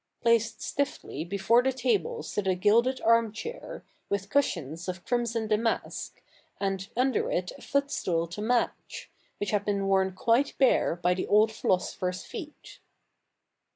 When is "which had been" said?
9.39-9.85